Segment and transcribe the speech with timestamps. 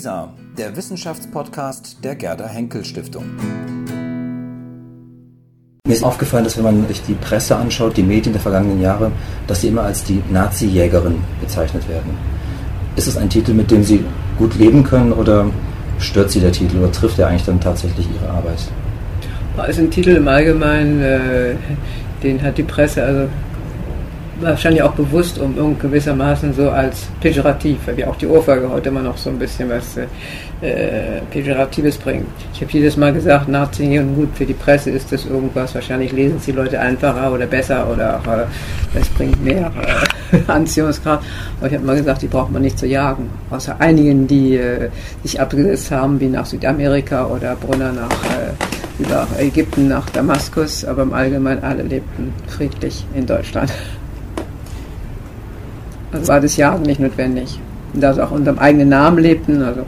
[0.00, 3.24] WISA, der Wissenschaftspodcast der Gerda Henkel Stiftung.
[5.86, 9.12] Mir ist aufgefallen, dass wenn man sich die Presse anschaut, die Medien der vergangenen Jahre,
[9.46, 12.16] dass sie immer als die Nazi-Jägerin bezeichnet werden.
[12.96, 14.02] Ist es ein Titel, mit dem Sie
[14.38, 15.50] gut leben können oder
[15.98, 18.58] stört Sie der Titel oder trifft er eigentlich dann tatsächlich Ihre Arbeit?
[19.68, 21.54] ist ein Titel im Allgemeinen, äh,
[22.22, 23.28] den hat die Presse also
[24.40, 29.16] wahrscheinlich auch bewusst, um gewissermaßen so als pejorativ, wie auch die Ohrfeige heute immer noch
[29.16, 32.26] so ein bisschen was äh, Pejoratives bringt.
[32.52, 36.12] Ich habe jedes Mal gesagt, Nazi und gut, für die Presse ist das irgendwas, wahrscheinlich
[36.12, 39.70] lesen es die Leute einfacher oder besser oder äh, es bringt mehr
[40.32, 41.24] äh, Anziehungskraft.
[41.58, 43.30] Aber ich habe mal gesagt, die braucht man nicht zu jagen.
[43.50, 44.90] Außer einigen, die äh,
[45.22, 51.02] sich abgesetzt haben, wie nach Südamerika oder Brunner nach äh, über Ägypten nach Damaskus, aber
[51.02, 53.72] im Allgemeinen alle lebten friedlich in Deutschland.
[56.12, 57.60] War das Jagen nicht notwendig.
[57.94, 59.62] Da sie auch unter dem eigenen Namen lebten.
[59.62, 59.84] Also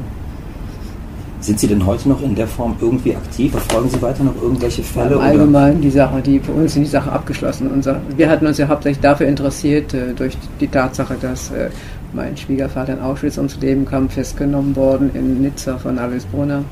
[1.42, 3.50] sind Sie denn heute noch in der Form irgendwie aktiv?
[3.50, 5.16] Verfolgen Sie weiter noch irgendwelche Fälle?
[5.16, 7.68] Im Allgemeinen die Sache, die für uns sind die Sache abgeschlossen.
[7.68, 11.70] Unser, wir hatten uns ja hauptsächlich dafür interessiert, äh, durch die Tatsache, dass äh,
[12.12, 16.62] mein Schwiegervater in Auschwitz ums Leben kam, festgenommen worden in Nizza von Alice Brunner.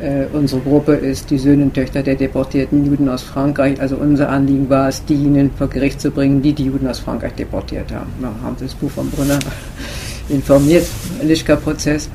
[0.00, 3.80] Äh, unsere Gruppe ist die Söhne und Töchter der deportierten Juden aus Frankreich.
[3.80, 7.34] Also unser Anliegen war es, diejenigen vor Gericht zu bringen, die die Juden aus Frankreich
[7.34, 8.12] deportiert haben.
[8.18, 9.38] Wir haben das Buch von Brunner
[10.28, 10.86] informiert,
[11.22, 12.08] Lischka-Prozess.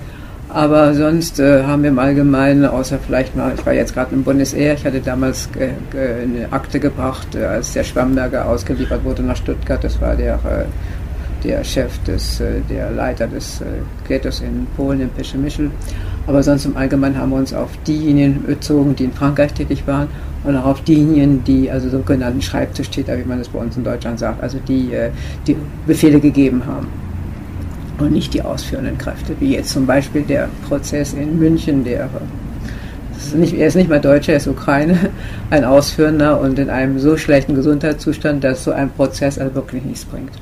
[0.49, 4.23] Aber sonst äh, haben wir im Allgemeinen, außer vielleicht mal, ich war jetzt gerade im
[4.23, 9.35] Bundesheer, ich hatte damals äh, eine Akte gebracht, äh, als der Schwamberger ausgeliefert wurde nach
[9.35, 9.83] Stuttgart.
[9.83, 13.61] Das war der, äh, der Chef des, der Leiter des
[14.05, 15.71] Ghettos in Polen, in Peschemischl.
[16.29, 20.09] Aber sonst im Allgemeinen haben wir uns auf diejenigen bezogen, die in Frankreich tätig waren
[20.43, 24.19] und auch auf diejenigen, die also sogenannten Schreibtischtäter, wie man das bei uns in Deutschland
[24.19, 25.09] sagt, also die äh,
[25.47, 25.55] die
[25.87, 26.85] Befehle gegeben haben
[27.97, 32.07] und nicht die ausführenden Kräfte, wie jetzt zum Beispiel der Prozess in München, der
[33.17, 35.09] ist nicht, er ist nicht mal Deutscher, er ist Ukraine,
[35.49, 40.05] ein Ausführender und in einem so schlechten Gesundheitszustand, dass so ein Prozess also wirklich nichts
[40.05, 40.33] bringt.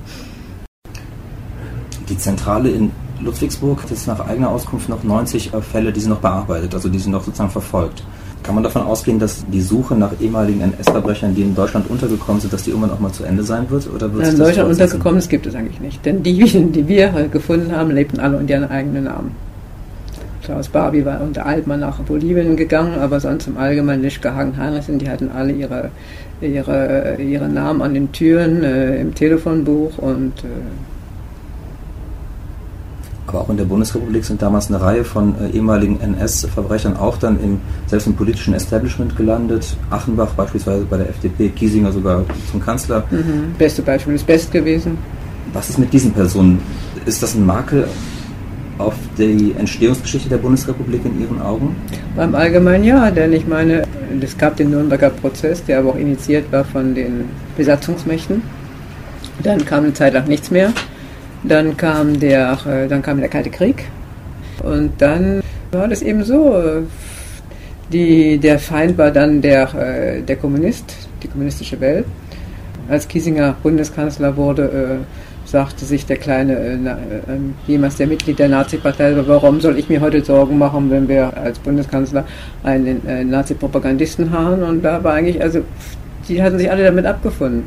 [2.09, 2.91] Die Zentrale in
[3.21, 6.89] Ludwigsburg hat jetzt nach eigener Auskunft noch 90 äh, Fälle, die sie noch bearbeitet, also
[6.89, 8.03] die sie noch sozusagen verfolgt.
[8.43, 12.53] Kann man davon ausgehen, dass die Suche nach ehemaligen NS-Verbrechern, die in Deutschland untergekommen sind,
[12.53, 13.89] dass die irgendwann auch mal zu Ende sein wird?
[13.93, 16.05] Oder wird in Deutschland untergekommen ist, gibt es eigentlich nicht.
[16.05, 19.31] Denn diejenigen, die wir gefunden haben, lebten alle unter ihren eigenen Namen.
[20.43, 24.97] Klaus Barbie war unter Altmann nach Bolivien gegangen, aber sonst im Allgemeinen Lischke, Hagen, Heinrichsen,
[24.97, 25.91] die hatten alle ihre,
[26.39, 30.47] ihre, ihre Namen an den Türen, äh, im Telefonbuch und äh,
[33.27, 37.39] aber auch in der Bundesrepublik sind damals eine Reihe von äh, ehemaligen NS-Verbrechern auch dann
[37.41, 39.75] im, selbst im politischen Establishment gelandet.
[39.89, 43.03] Achenbach beispielsweise bei der FDP, Kiesinger sogar zum Kanzler.
[43.11, 43.53] Mhm.
[43.57, 44.97] Beste Beispiel ist Best gewesen.
[45.53, 46.59] Was ist mit diesen Personen?
[47.05, 47.87] Ist das ein Makel
[48.77, 51.75] auf die Entstehungsgeschichte der Bundesrepublik in Ihren Augen?
[52.15, 53.83] Beim Allgemeinen ja, denn ich meine,
[54.21, 58.41] es gab den Nürnberger Prozess, der aber auch initiiert war von den Besatzungsmächten.
[59.43, 60.73] Dann kam eine Zeit lang nichts mehr.
[61.47, 63.85] Dann kam der, äh, dann kam der Kalte Krieg
[64.63, 65.41] und dann
[65.71, 66.57] war das eben so.
[66.57, 66.81] Äh,
[67.91, 70.93] die, der Feind war dann der, äh, der Kommunist,
[71.23, 72.05] die kommunistische Welt.
[72.89, 74.99] Als Kiesinger Bundeskanzler wurde,
[75.43, 80.23] sagte sich der kleine, äh, jemals der Mitglied der Nazi-Partei, warum soll ich mir heute
[80.23, 82.25] Sorgen machen, wenn wir als Bundeskanzler
[82.63, 84.63] einen Nazi-Propagandisten haben?
[84.63, 85.61] Und da war eigentlich, also
[86.27, 87.63] die hatten sich alle damit abgefunden.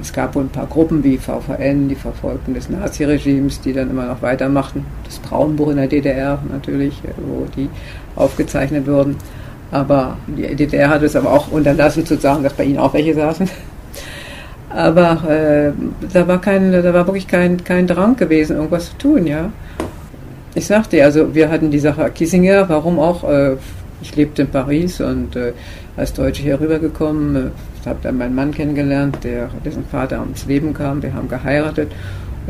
[0.00, 4.06] Es gab wohl ein paar Gruppen wie VVN, die Verfolgten des Naziregimes, die dann immer
[4.06, 4.84] noch weitermachten.
[5.04, 7.68] Das Braunbuch in der DDR natürlich, wo die
[8.16, 9.16] aufgezeichnet wurden.
[9.70, 13.14] Aber die DDR hat es aber auch unterlassen zu sagen, dass bei ihnen auch welche
[13.14, 13.48] saßen.
[14.70, 15.72] Aber äh,
[16.12, 19.50] da war kein, da war wirklich kein, kein Drang gewesen, irgendwas zu tun, ja.
[20.54, 23.24] Ich sagte, also wir hatten die Sache Kissinger, warum auch?
[23.24, 23.56] Äh,
[24.02, 25.52] ich lebte in Paris und äh,
[25.96, 30.74] als Deutsche hier rübergekommen, äh, habe dann meinen Mann kennengelernt, der, dessen Vater ums Leben
[30.74, 31.02] kam.
[31.02, 31.92] Wir haben geheiratet.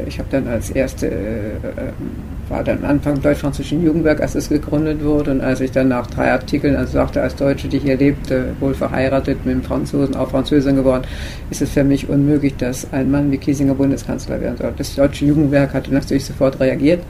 [0.06, 5.30] Ich habe dann als erste, äh, war dann Anfang Deutsch-Französischen Jugendwerk, als es gegründet wurde.
[5.30, 8.74] Und als ich dann nach drei Artikeln, also sagte, als Deutsche, die hier lebte, wohl
[8.74, 11.04] verheiratet mit einem Franzosen, auch Französin geworden,
[11.50, 14.72] ist es für mich unmöglich, dass ein Mann wie Kiesinger Bundeskanzler werden soll.
[14.76, 17.02] Das Deutsche Jugendwerk hatte natürlich sofort reagiert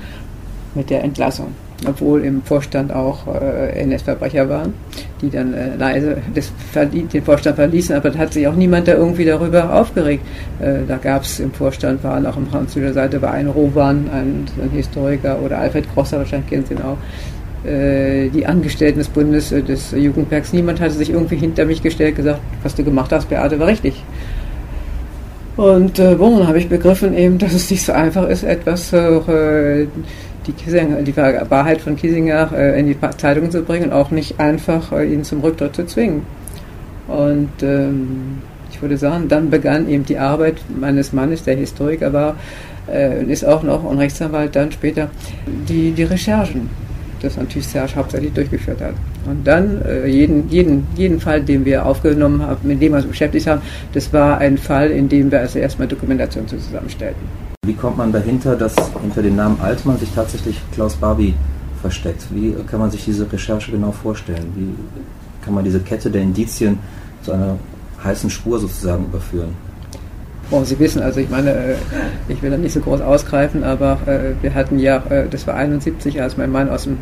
[0.74, 1.52] mit der Entlassung
[1.86, 4.72] obwohl im Vorstand auch äh, NS-Verbrecher waren,
[5.20, 6.16] die dann äh, leise
[6.74, 10.24] den Vorstand verließen, aber da hat sich auch niemand da irgendwie darüber aufgeregt.
[10.60, 14.46] Äh, da gab es im Vorstand, waren auch im französischen Seite, war ein Rowan, ein,
[14.62, 19.52] ein, Historiker, oder Alfred Grosser, wahrscheinlich kennen Sie ihn auch, äh, die Angestellten des Bundes,
[19.52, 20.52] äh, des Jugendwerks.
[20.52, 24.02] Niemand hatte sich irgendwie hinter mich gestellt gesagt, was du gemacht hast, Beate, war richtig.
[25.56, 29.86] Und äh, dann habe ich begriffen eben, dass es nicht so einfach ist, etwas äh,
[30.46, 34.92] die, Kiesinger, die Wahrheit von Kiesinger äh, in die Zeitung zu bringen, auch nicht einfach
[34.92, 36.22] äh, ihn zum Rücktritt zu zwingen.
[37.08, 42.36] Und ähm, ich würde sagen, dann begann eben die Arbeit meines Mannes, der Historiker war,
[42.92, 45.08] äh, ist auch noch ein Rechtsanwalt, dann später
[45.68, 46.68] die, die Recherchen,
[47.22, 48.94] das natürlich Serge hauptsächlich durchgeführt hat.
[49.26, 53.06] Und dann äh, jeden, jeden, jeden Fall, den wir aufgenommen haben, mit dem wir uns
[53.06, 53.62] beschäftigt haben,
[53.92, 57.45] das war ein Fall, in dem wir also erstmal Dokumentation zusammenstellten.
[57.66, 61.34] Wie kommt man dahinter, dass hinter dem Namen Altmann sich tatsächlich Klaus Barbie
[61.80, 62.26] versteckt?
[62.30, 64.52] Wie kann man sich diese Recherche genau vorstellen?
[64.54, 64.72] Wie
[65.44, 66.78] kann man diese Kette der Indizien
[67.22, 67.58] zu einer
[68.04, 69.48] heißen Spur sozusagen überführen?
[70.52, 71.74] Oh, Sie wissen, also ich meine, äh,
[72.28, 75.54] ich will da nicht so groß ausgreifen, aber äh, wir hatten ja, äh, das war
[75.54, 76.98] 71, als mein Mann aus dem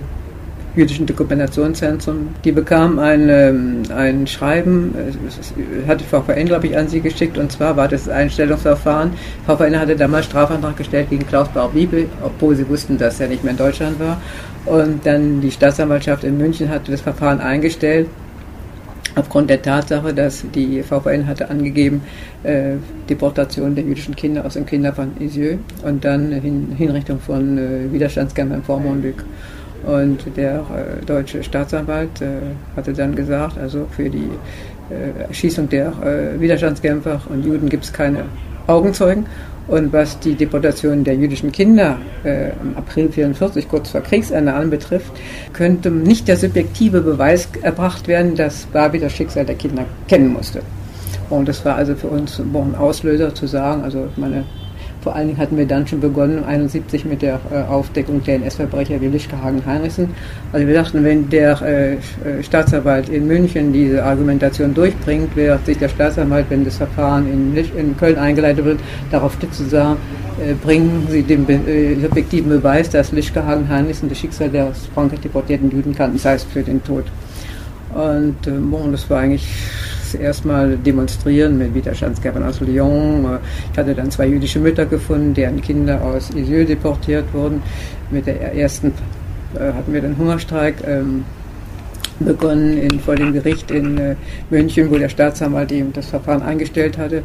[0.77, 4.95] jüdischen Dokumentationszentrum, die bekam ein, ähm, ein Schreiben,
[5.87, 9.13] hatte VVN, glaube ich, an sie geschickt, und zwar war das Einstellungsverfahren.
[9.47, 13.53] VVN hatte damals Strafantrag gestellt gegen Klaus Bauer-Wiebel, obwohl sie wussten, dass er nicht mehr
[13.53, 14.21] in Deutschland war.
[14.67, 18.09] Und dann die Staatsanwaltschaft in München hatte das Verfahren eingestellt
[19.17, 22.03] aufgrund der Tatsache, dass die VVN hatte angegeben,
[22.43, 22.75] äh,
[23.09, 27.93] Deportation der jüdischen Kinder aus dem Kinder von Isieux und dann Hin Hinrichtung von äh,
[27.93, 29.25] Widerstandskämpfern vor Montluc.
[29.87, 32.27] Und der äh, deutsche Staatsanwalt äh,
[32.77, 34.31] hatte dann gesagt, also für die
[34.91, 38.25] äh, Erschießung der äh, Widerstandskämpfer und Juden gibt es keine
[38.67, 39.27] Augenzeugen.
[39.67, 45.13] Und was die Deportation der jüdischen Kinder äh, im April 1944, kurz vor Kriegsende anbetrifft,
[45.55, 50.61] könnte nicht der subjektive Beweis erbracht werden, dass Barbie das Schicksal der Kinder kennen musste.
[51.31, 54.45] Und das war also für uns ein Auslöser zu sagen, also meine
[55.05, 58.99] vor allen Dingen hatten wir dann schon begonnen, 1971 mit der äh, Aufdeckung der NS-Verbrecher
[59.03, 60.09] wie Lischke Hagen-Heinrichsen.
[60.51, 61.99] Also wir dachten, wenn der äh, äh,
[62.43, 67.95] Staatsanwalt in München diese Argumentation durchbringt, wird sich der Staatsanwalt, wenn das Verfahren in, in
[67.99, 68.81] Köln eingeleitet wird,
[69.11, 69.99] darauf stützen sagen,
[70.43, 75.21] äh, bringen Sie den äh, subjektiven Beweis, dass Lischke Hagen-Heinrichsen das Schicksal der aus Frankreich
[75.21, 77.05] deportierten Juden kannten, das heißt für den Tod.
[77.93, 79.47] Und äh, das war eigentlich
[80.15, 83.39] erstmal demonstrieren mit Widerstandskämpfern aus Lyon.
[83.73, 87.63] Ich hatte dann zwei jüdische Mütter gefunden, deren Kinder aus Isieux deportiert wurden.
[88.11, 88.93] Mit der ersten
[89.55, 91.25] äh, hatten wir den Hungerstreik ähm,
[92.21, 94.17] begonnen in, vor dem Gericht in äh,
[94.51, 97.23] München, wo der Staatsanwalt eben das Verfahren eingestellt hatte,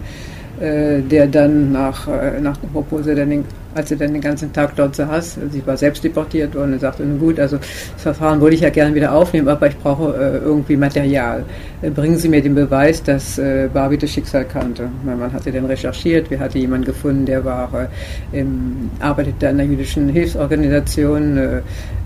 [0.59, 3.45] äh, der dann nach, äh, nach obwohl sie dann
[3.75, 5.37] als er dann den ganzen Tag dort saß.
[5.51, 8.95] Sie war selbst deportiert worden und sagte, gut, also das Verfahren würde ich ja gerne
[8.95, 11.45] wieder aufnehmen, aber ich brauche äh, irgendwie Material.
[11.81, 14.89] Äh, bringen Sie mir den Beweis, dass äh, Barbie das Schicksal kannte.
[15.05, 17.87] Mein Mann hatte dann recherchiert, wir hatten jemanden gefunden, der war,
[18.33, 21.61] äh, im, arbeitete an einer jüdischen Hilfsorganisation, äh,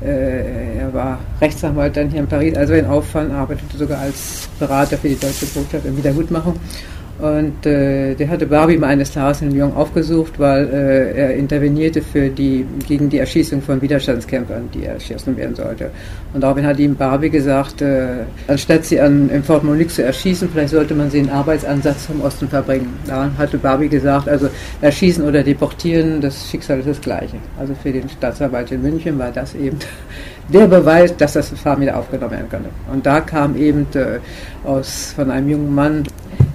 [0.06, 4.98] äh, er war Rechtsanwalt dann hier in Paris, also in Auffall, arbeitete sogar als Berater
[4.98, 6.60] für die deutsche Botschaft in Wiedergutmachung.
[7.24, 12.02] Und äh, der hatte Barbie mal eines Tages in Lyon aufgesucht, weil äh, er intervenierte
[12.02, 15.90] für die, gegen die Erschießung von Widerstandskämpfern, die erschossen werden sollte.
[16.34, 20.50] Und daraufhin hat ihm Barbie gesagt, äh, anstatt sie an, im Fort Monique zu erschießen,
[20.52, 22.92] vielleicht sollte man sie in Arbeitsansatz vom Osten verbringen.
[23.08, 24.50] Daran hatte Barbie gesagt, also
[24.81, 27.38] erschießen oder deportieren, das Schicksal ist das gleiche.
[27.58, 29.80] Also für den Staatsanwalt in München war das eben
[30.54, 32.70] der Beweis, dass das Verfahren wieder aufgenommen werden konnte.
[32.92, 34.20] Und da kam eben äh,
[34.68, 36.04] aus, von einem jungen Mann,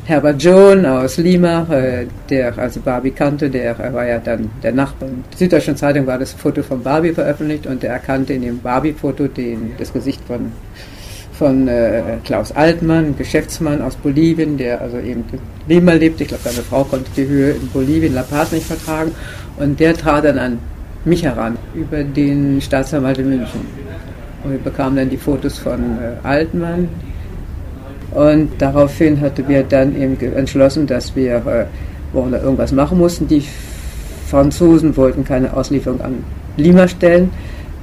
[0.09, 5.07] Herbert John aus Lima, äh, der also Barbie kannte, der war ja dann der Nachbar.
[5.07, 8.59] In der Süddeutschen Zeitung war das Foto von Barbie veröffentlicht und der erkannte in dem
[8.59, 9.29] Barbie-Foto
[9.77, 10.51] das Gesicht von,
[11.35, 16.23] von äh, Klaus Altmann, Geschäftsmann aus Bolivien, der also eben in Lima lebte.
[16.23, 19.13] Ich glaube, seine Frau konnte die Höhe in Bolivien, La Paz nicht vertragen.
[19.59, 20.59] Und der trat dann an
[21.05, 23.61] mich heran über den Staatsanwalt in München.
[24.43, 26.89] Und wir bekamen dann die Fotos von äh, Altmann,
[28.13, 31.67] und daraufhin hatten wir dann eben entschlossen, dass wir äh,
[32.15, 33.29] irgendwas machen mussten.
[33.29, 33.45] Die
[34.29, 36.25] Franzosen wollten keine Auslieferung an
[36.57, 37.31] Lima stellen,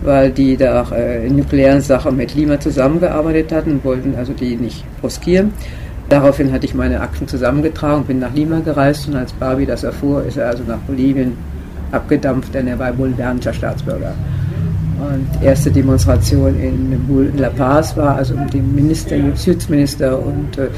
[0.04, 4.84] weil die da äh, in nuklearen Sachen mit Lima zusammengearbeitet hatten, wollten also die nicht
[5.04, 5.54] riskieren.
[6.10, 10.24] Daraufhin hatte ich meine Akten zusammengetragen, bin nach Lima gereist und als Barbie das erfuhr,
[10.24, 11.34] ist er also nach Bolivien
[11.92, 14.14] abgedampft, denn er war bolivianischer Staatsbürger.
[15.00, 20.70] Und erste Demonstration in La Paz war also um den Minister, Justizminister und äh,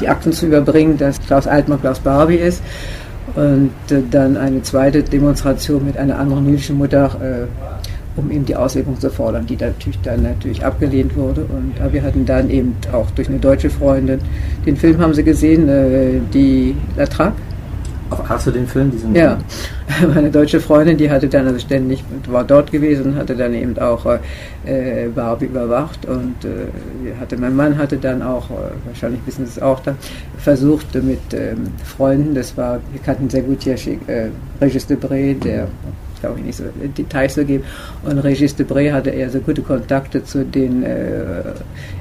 [0.00, 2.62] die Akten zu überbringen, dass Klaus Altmann Klaus Barbie ist.
[3.34, 8.56] Und äh, dann eine zweite Demonstration mit einer anderen jüdischen Mutter, äh, um eben die
[8.56, 11.42] Auslieferung zu fordern, die natürlich dann natürlich abgelehnt wurde.
[11.42, 14.18] Und wir hatten dann eben auch durch eine deutsche Freundin,
[14.66, 17.36] den Film haben Sie gesehen, die La Trappe
[18.10, 18.90] Hast du den Film?
[18.90, 19.38] Diesen ja,
[20.14, 24.04] meine deutsche Freundin, die hatte dann also ständig, war dort gewesen, hatte dann eben auch
[24.64, 28.54] äh, Barbie überwacht und äh, hatte, mein Mann hatte dann auch, äh,
[28.86, 29.96] wahrscheinlich wissen Sie es auch dann,
[30.38, 34.28] versucht mit ähm, Freunden, das war, wir kannten sehr gut hier äh,
[34.60, 35.68] Regis Debré, der
[36.18, 36.64] ich glaube nicht so
[36.96, 37.64] Details so geben.
[38.04, 41.40] Und Regis Debré hatte eher so gute Kontakte zu den äh,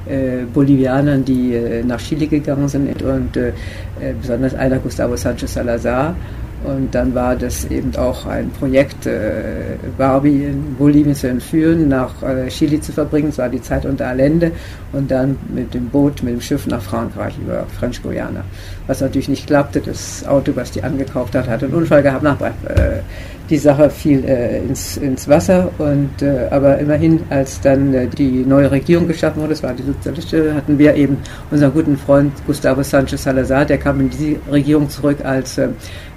[0.08, 5.54] äh, Bolivianern, die äh, nach Chile gegangen sind und äh, äh, besonders einer Gustavo Sanchez
[5.54, 6.16] Salazar.
[6.64, 12.12] Und dann war das eben auch ein Projekt, äh, Barbie in Bolivien zu entführen, nach
[12.24, 13.30] äh, Chile zu verbringen.
[13.30, 14.52] Es war die Zeit unter Allende.
[14.92, 18.44] Und dann mit dem Boot, mit dem Schiff nach Frankreich über French Guiana.
[18.88, 19.82] Was natürlich nicht klappte.
[19.82, 22.24] Das Auto, was die angekauft hat, hat einen Unfall gehabt.
[22.24, 23.02] Nach, äh,
[23.50, 25.70] die Sache fiel äh, ins, ins Wasser.
[25.78, 29.84] Und, äh, aber immerhin, als dann äh, die neue Regierung geschaffen wurde, das war die
[29.84, 31.18] sozialistische, hatten wir eben
[31.52, 35.70] unseren guten Freund Gustavo Sanchez Salazar, der kam in diese Regierung zurück als äh,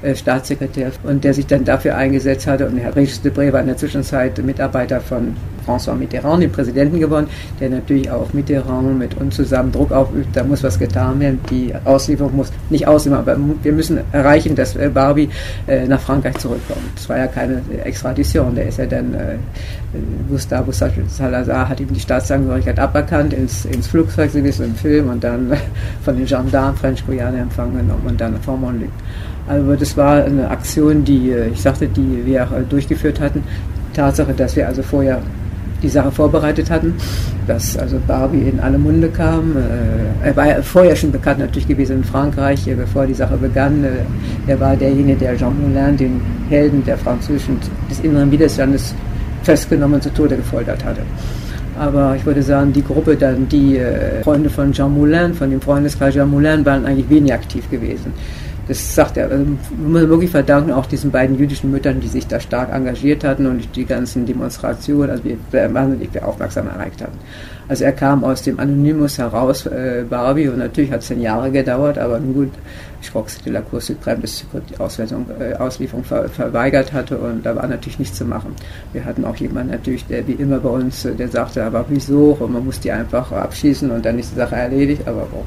[0.03, 2.67] äh, Staatssekretär und der sich dann dafür eingesetzt hatte.
[2.67, 5.37] Und Herr Regis Debré war in der Zwischenzeit Mitarbeiter von
[5.71, 7.27] François Mitterrand, dem Präsidenten geworden,
[7.61, 10.35] der natürlich auch Mitterrand mit uns zusammen Druck aufübt.
[10.35, 11.41] Da muss was getan werden.
[11.51, 15.29] Die Auslieferung muss nicht ausliefern, aber wir müssen erreichen, dass äh, Barbie
[15.67, 16.81] äh, nach Frankreich zurückkommt.
[16.95, 18.55] Das war ja keine Extradition.
[18.55, 19.17] Der ist ja dann,
[20.29, 25.25] Gustavo Salazar hat ihm die Staatsangehörigkeit aberkannt, ins, ins Flugzeug, Sie wissen im Film, und
[25.25, 25.53] dann
[26.05, 28.91] von den Gendarmen French Guiana empfangen genommen und dann vor Montluc.
[29.49, 33.43] Also das war eine Aktion, die, äh, ich sagte, die wir äh, durchgeführt hatten.
[33.95, 35.21] Tatsache, dass wir also vorher
[35.83, 36.95] die Sache vorbereitet hatten,
[37.47, 39.57] dass also Barbie in alle Munde kam.
[39.57, 43.85] Äh, er war ja vorher schon bekannt natürlich gewesen in Frankreich, bevor die Sache begann.
[44.47, 47.59] er war derjenige, der Jean Moulin, den Helden der französischen,
[47.91, 48.95] des inneren Widerstandes,
[49.43, 51.01] festgenommen zu Tode gefoltert hatte.
[51.79, 53.81] Aber ich würde sagen, die Gruppe dann, die
[54.23, 58.13] Freunde von Jean Moulin, von dem Freundeskreis Jean Moulin, waren eigentlich wenig aktiv gewesen
[58.69, 59.45] das sagt er, also
[59.79, 63.75] muss wirklich verdanken auch diesen beiden jüdischen Müttern, die sich da stark engagiert hatten und
[63.75, 67.19] die ganzen Demonstrationen, also wir wahnsinnig aufmerksam erreicht hatten.
[67.69, 71.53] Also er kam aus dem Anonymous heraus, äh, Barbie, und natürlich hat es zehn Jahre
[71.53, 72.51] gedauert, aber nun gut,
[73.01, 77.55] Schrox de la Cour Supreme bis die Auswertung, äh, Auslieferung ver, verweigert hatte und da
[77.55, 78.55] war natürlich nichts zu machen.
[78.93, 82.37] Wir hatten auch jemanden natürlich, der wie immer bei uns, äh, der sagte, aber wieso,
[82.41, 85.47] und man muss die einfach abschießen und dann ist die Sache erledigt, aber auch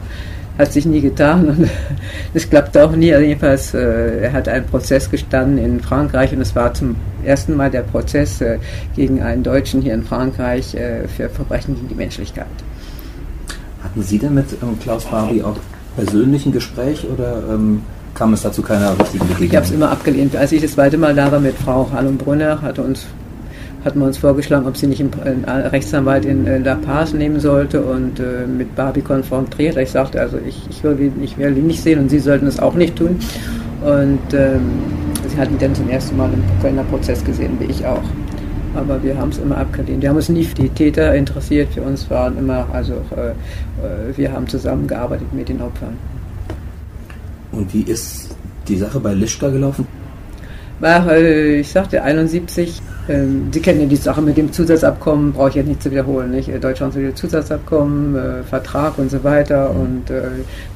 [0.58, 1.70] hat sich nie getan und
[2.34, 3.14] es klappte auch nie.
[3.14, 7.56] Also jedenfalls, äh, er hat einen Prozess gestanden in Frankreich und es war zum ersten
[7.56, 8.60] Mal der Prozess äh,
[8.96, 12.46] gegen einen Deutschen hier in Frankreich äh, für Verbrechen gegen die Menschlichkeit.
[13.84, 15.58] Hatten Sie denn mit ähm, Klaus Barbie auch
[15.96, 17.82] persönlich ein Gespräch oder ähm,
[18.14, 19.50] kam es dazu keiner richtigen Begegnung?
[19.50, 20.36] Ich habe es immer abgelehnt.
[20.36, 23.08] Als ich das zweite Mal da war mit Frau Hallum Brunner, hatte uns
[23.86, 28.20] hatten wir uns vorgeschlagen, ob sie nicht einen Rechtsanwalt in La Paz nehmen sollte und
[28.20, 29.78] äh, mit Barbie konfrontiert.
[29.78, 32.60] Ich sagte, also ich, ich, will, ich will ihn nicht sehen und sie sollten es
[32.60, 33.20] auch nicht tun.
[33.84, 34.62] Und ähm,
[35.28, 38.04] sie hatten dann zum ersten Mal einen Kölner Prozess gesehen, wie ich auch.
[38.76, 40.02] Aber wir haben es immer abgelehnt.
[40.02, 41.74] Wir haben uns nie für die Täter interessiert.
[41.74, 45.98] Für uns waren immer, also äh, äh wir haben zusammengearbeitet mit den Opfern.
[47.52, 48.36] Und wie ist
[48.68, 49.86] die Sache bei Lischka gelaufen?
[50.80, 55.50] War, äh, ich sagte, 71 ähm, Sie kennen ja die Sache mit dem Zusatzabkommen, brauche
[55.50, 56.32] ich jetzt nicht zu wiederholen.
[56.32, 56.48] Nicht?
[56.48, 59.82] Äh, Deutschland will Zusatzabkommen, äh, Vertrag und so weiter mhm.
[59.82, 60.22] und äh,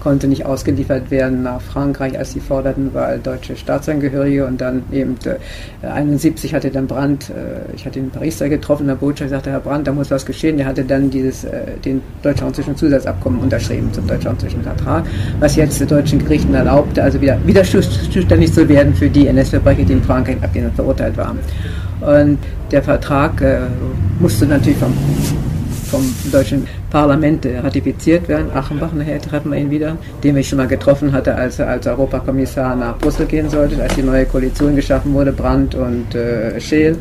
[0.02, 5.16] konnte nicht ausgeliefert werden nach Frankreich, als sie forderten, weil deutsche Staatsangehörige und dann eben
[5.24, 9.30] äh, 71 hatte dann Brandt, äh, ich hatte ihn in Paris da getroffen, der Botschaft
[9.30, 10.58] sagte, Herr Brandt, da muss was geschehen.
[10.58, 15.06] Der hatte dann dieses, äh, den deutsch-französischen Zusatzabkommen unterschrieben zum deutsch-französischen Vertrag,
[15.40, 19.86] was jetzt den deutschen Gerichten erlaubte, also wieder, wieder zuständig zu werden für die NS-Verbrecher,
[19.86, 21.40] die in Frankreich abgelehnt verurteilt waren.
[22.02, 22.40] Und
[22.72, 23.60] der Vertrag äh,
[24.20, 24.94] musste natürlich vom,
[25.90, 28.52] vom deutschen Parlament äh, ratifiziert werden.
[28.54, 31.88] Achenbach, nachher treffen wir ihn wieder, den ich schon mal getroffen hatte, als er als
[31.88, 36.98] Europakommissar nach Brüssel gehen sollte, als die neue Koalition geschaffen wurde, Brandt und äh, Scheel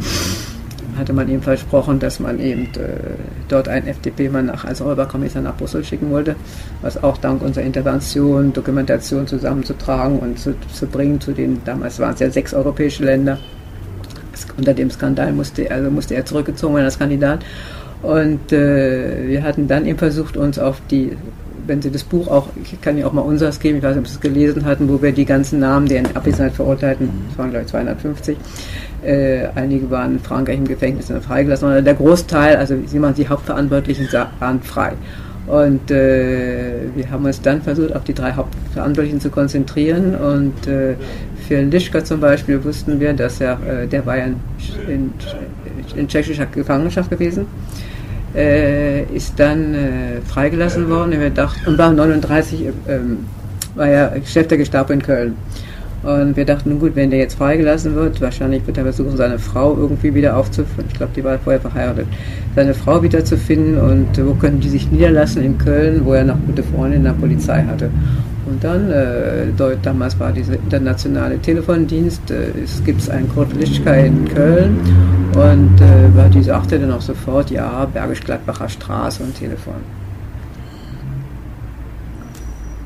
[0.99, 3.17] hatte man ihm versprochen, dass man eben äh,
[3.49, 6.37] dort einen FDP-Mann als Europakommissar nach Brüssel schicken wollte,
[6.83, 12.15] was auch dank unserer Intervention, Dokumentation zusammenzutragen und zu, zu bringen zu den, damals waren
[12.15, 13.39] es ja sechs europäische Länder,
[14.57, 17.45] unter dem Skandal musste, also musste er zurückgezogen werden als Kandidat.
[18.03, 21.17] Und äh, wir hatten dann eben versucht, uns auf die,
[21.67, 24.05] wenn Sie das Buch auch, ich kann Ihnen auch mal unseres geben, ich weiß nicht,
[24.05, 27.39] ob Sie es gelesen hatten, wo wir die ganzen Namen der in Abwesenheit verurteilten, das
[27.39, 28.37] waren glaube ich 250,
[29.03, 33.15] äh, einige waren in Frankreich im Gefängnis und freigelassen, sondern der Großteil, also Sie machen
[33.15, 34.93] die Hauptverantwortlichen, waren frei.
[35.47, 40.15] Und äh, wir haben uns dann versucht, auf die drei Hauptverantwortlichen zu konzentrieren.
[40.17, 40.95] Und äh,
[41.47, 44.37] für Lischka zum Beispiel wussten wir, dass er, äh, der war ja in,
[44.89, 45.13] in,
[45.95, 47.47] in tschechischer Gefangenschaft gewesen,
[48.35, 51.13] äh, ist dann äh, freigelassen worden.
[51.13, 53.19] Und, wir dachten, und war 39 ähm,
[53.77, 55.37] war er Chef der Gestapo in Köln.
[56.07, 59.77] Und wir dachten, gut, wenn der jetzt freigelassen wird, wahrscheinlich wird er versuchen, seine Frau
[59.77, 60.87] irgendwie wieder aufzufinden.
[60.89, 62.07] Ich glaube, die war vorher verheiratet.
[62.55, 65.43] Seine Frau wiederzufinden und wo können die sich niederlassen?
[65.43, 67.91] In Köln, wo er noch gute Freunde in der Polizei hatte.
[68.47, 73.93] Und dann, äh, dort, damals war dieser internationale Telefondienst, äh, es gibt einen Kurt Lischka
[73.95, 74.79] in Köln
[75.35, 80.06] und äh, die sagte dann auch sofort, ja, Bergisch-Gladbacher Straße und Telefon.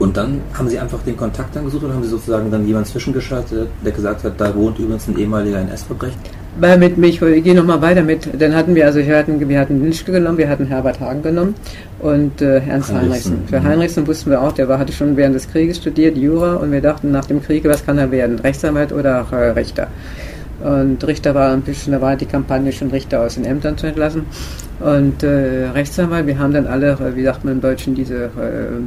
[0.01, 2.89] Und dann haben Sie einfach den Kontakt dann gesucht oder haben Sie sozusagen dann jemanden
[2.89, 6.17] zwischengeschaltet, der gesagt hat, da wohnt übrigens ein ehemaliger NS-Verbrecher?
[6.59, 9.61] Weil mit mich, ich gehe nochmal weiter mit, dann hatten wir, also wir hatten, wir
[9.61, 11.55] hatten Linschke genommen, wir hatten Herbert Hagen genommen
[11.99, 13.43] und äh, Ernst Heinrichsen.
[13.47, 13.65] Für mhm.
[13.65, 16.81] Heinrichsen wussten wir auch, der war, hatte schon während des Krieges studiert, Jura, und wir
[16.81, 19.89] dachten nach dem Krieg, was kann er werden, Rechtsanwalt oder äh, Richter.
[20.63, 23.87] Und Richter war ein bisschen, da war die Kampagne schon Richter aus den Ämtern zu
[23.87, 24.27] entlassen.
[24.81, 28.29] Und äh, Rechtsanwalt, wir haben dann alle, äh, wie sagt man im Deutschen, diese äh,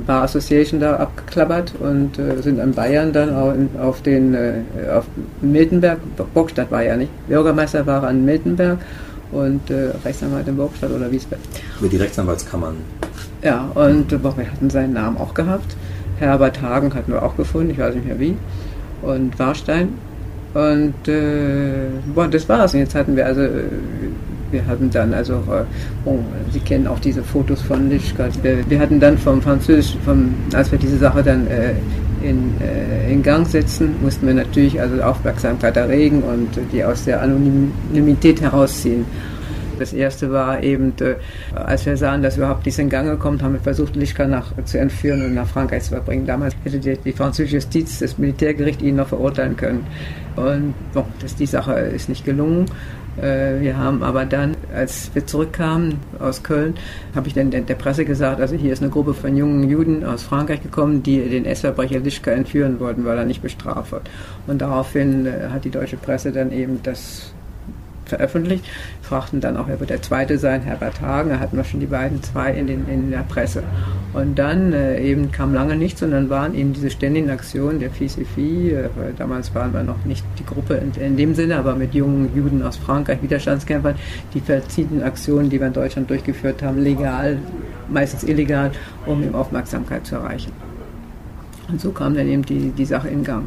[0.06, 4.62] Bar Association da abgeklappert und äh, sind in Bayern dann auch in, auf den, äh,
[4.92, 5.06] auf
[5.42, 6.00] Miltenberg,
[6.34, 8.80] Burgstadt war ja nicht, Bürgermeister war an Miltenberg
[9.32, 11.38] und äh, Rechtsanwalt in Burgstadt oder wie es war.
[11.80, 12.76] Über die Rechtsanwaltskammern.
[13.44, 15.76] Ja, und boah, wir hatten seinen Namen auch gehabt.
[16.18, 18.36] Herbert Hagen hatten wir auch gefunden, ich weiß nicht mehr wie.
[19.02, 19.90] Und Warstein.
[20.54, 22.74] Und äh, boah, das war's.
[22.74, 23.64] Und jetzt hatten wir also, äh,
[24.52, 25.64] wir hatten dann also, äh,
[26.06, 26.20] oh,
[26.52, 28.28] Sie kennen auch diese Fotos von Lischka.
[28.44, 31.74] Wir, hatten dann vom Französisch, vom, als wir diese Sache dann äh,
[32.22, 37.22] in, äh, in Gang setzen, mussten wir natürlich also Aufmerksamkeit erregen und die aus der
[37.22, 39.06] Anonymität herausziehen.
[39.80, 41.16] Das erste war eben, äh,
[41.56, 44.80] als wir sahen, dass überhaupt nichts in Gange kommt, haben wir versucht, Lischka nach, zu
[44.80, 46.26] entführen und nach Frankreich zu verbringen.
[46.26, 49.86] Damals hätte die, die französische Justiz, das Militärgericht ihn noch verurteilen können.
[50.36, 52.66] Und bon, das, die Sache ist nicht gelungen.
[53.22, 56.76] Äh, wir haben aber dann, als wir zurückkamen aus Köln,
[57.14, 60.04] habe ich dann der, der, Presse gesagt, also hier ist eine Gruppe von jungen Juden
[60.04, 64.10] aus Frankreich gekommen, die den S-Verbrecher Lischka entführen wollten, weil er nicht bestraft wird.
[64.48, 67.34] Und daraufhin äh, hat die deutsche Presse dann eben das
[68.14, 68.66] veröffentlicht,
[69.02, 71.88] fragten dann auch, wer wird der Zweite sein, Herbert Hagen, da hatten wir schon die
[71.88, 73.64] beiden zwei in, den, in der Presse.
[74.14, 77.90] Und dann äh, eben kam lange nichts und dann waren eben diese ständigen Aktionen der
[77.90, 81.94] FISIFI, äh, damals waren wir noch nicht die Gruppe in, in, dem Sinne, aber mit
[81.96, 83.96] jungen Juden aus Frankreich, Widerstandskämpfern,
[84.34, 87.40] die verschiedenen Aktionen, die wir in Deutschland durchgeführt haben, legal,
[87.90, 88.72] meistens illegal,
[89.06, 90.52] um eben Aufmerksamkeit zu erreichen.
[91.70, 93.46] Und so kam dann eben die, die Sache in Gang.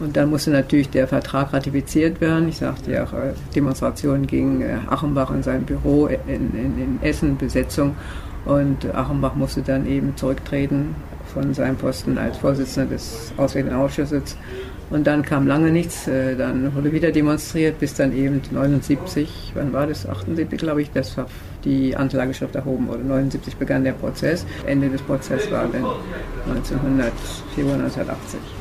[0.00, 2.48] Und dann musste natürlich der Vertrag ratifiziert werden.
[2.48, 7.36] Ich sagte ja, äh, Demonstrationen gegen äh, Achenbach in seinem Büro in, in, in Essen,
[7.36, 7.94] Besetzung.
[8.46, 10.94] Und Achenbach musste dann eben zurücktreten
[11.34, 14.38] von seinem Posten als Vorsitzender des Auswärtigen Ausschusses.
[14.88, 19.72] Und dann kam lange nichts, äh, dann wurde wieder demonstriert, bis dann eben 79, wann
[19.72, 20.08] war das?
[20.08, 21.14] 78, glaube ich, das
[21.62, 23.04] die Anklageschrift erhoben wurde.
[23.04, 24.46] 79 begann der Prozess.
[24.66, 25.84] Ende des Prozesses war dann
[26.48, 27.12] 1900,
[27.54, 28.59] Februar 1980.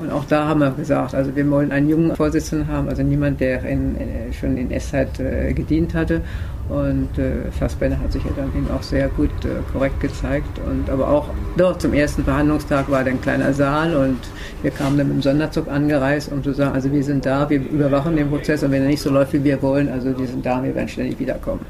[0.00, 3.40] Und auch da haben wir gesagt, also wir wollen einen jungen Vorsitzenden haben, also niemand,
[3.40, 3.96] der in,
[4.38, 6.20] schon in S-Zeit äh, gedient hatte.
[6.68, 10.58] Und äh, Fassbender hat sich ja dann eben auch sehr gut äh, korrekt gezeigt.
[10.66, 14.18] Und aber auch dort zum ersten Verhandlungstag war dann ein kleiner Saal und
[14.62, 17.60] wir kamen dann mit dem Sonderzug angereist, um zu sagen, also wir sind da, wir
[17.60, 20.44] überwachen den Prozess und wenn er nicht so läuft, wie wir wollen, also wir sind
[20.44, 21.60] da, wir werden ständig wiederkommen.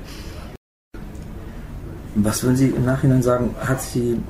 [2.15, 4.21] Was würden Sie im Nachhinein sagen, hat Sie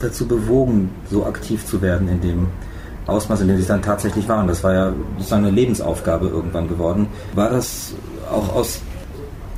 [0.00, 2.46] dazu bewogen, so aktiv zu werden in dem
[3.06, 4.48] Ausmaß, in dem sie dann tatsächlich waren.
[4.48, 7.08] Das war ja sozusagen eine Lebensaufgabe irgendwann geworden.
[7.34, 7.94] War das
[8.30, 8.80] auch aus,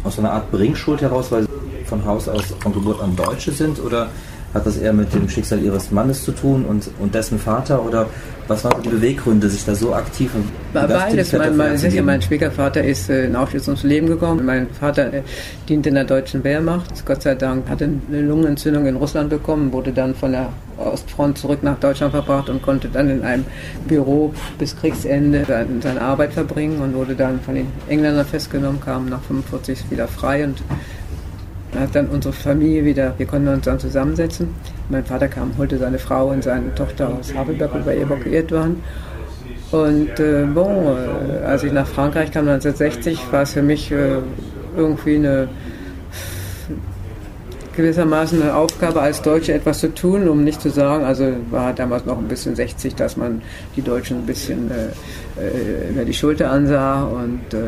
[0.04, 1.48] aus einer Art Bringschuld heraus, weil sie
[1.86, 3.80] von Haus aus von Geburt an Deutsche sind?
[3.80, 4.08] Oder
[4.52, 7.84] hat das eher mit dem Schicksal ihres Mannes zu tun und, und dessen Vater?
[7.84, 8.06] Oder
[8.48, 11.32] was waren die Beweggründe, sich da so aktiv und Beides.
[11.32, 14.44] Mein, mein, mein Schwiegervater ist äh, in Auschwitz ums Leben gekommen.
[14.44, 15.22] Mein Vater äh,
[15.68, 17.06] diente in der deutschen Wehrmacht.
[17.06, 21.62] Gott sei Dank hatte eine Lungenentzündung in Russland bekommen, wurde dann von der Ostfront zurück
[21.62, 23.44] nach Deutschland verbracht und konnte dann in einem
[23.86, 25.44] Büro bis Kriegsende
[25.80, 30.44] seine Arbeit verbringen und wurde dann von den Engländern festgenommen, kam nach 45 wieder frei
[30.44, 30.62] und
[31.76, 34.48] hat dann unsere Familie wieder, wir konnten uns dann zusammensetzen.
[34.88, 38.82] Mein Vater kam, holte seine Frau und seine Tochter aus Havelberg, wo wir evakuiert waren.
[39.70, 44.18] Und äh, bon, äh, als ich nach Frankreich kam 1960, war es für mich äh,
[44.76, 45.48] irgendwie eine
[47.76, 52.04] gewissermaßen eine Aufgabe als Deutsche etwas zu tun, um nicht zu sagen, also war damals
[52.06, 53.40] noch ein bisschen 60, dass man
[53.76, 57.58] die Deutschen ein bisschen äh, äh über die Schulter ansah und äh,